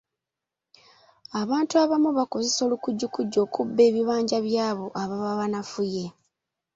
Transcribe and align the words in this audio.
Abantu 1.41 1.73
abamu 1.83 2.09
bakozesa 2.19 2.59
olukujjukujju 2.67 3.37
okubba 3.45 3.81
ebibanja 3.89 4.37
by’abo 4.47 4.85
ababa 5.01 5.39
banafuye. 5.39 6.05